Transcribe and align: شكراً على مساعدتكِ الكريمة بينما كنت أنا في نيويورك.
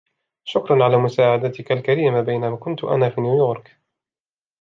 شكراً 0.43 0.83
على 0.83 0.97
مساعدتكِ 0.97 1.71
الكريمة 1.71 2.21
بينما 2.21 2.55
كنت 2.55 2.83
أنا 2.83 3.09
في 3.09 3.21
نيويورك. 3.21 3.77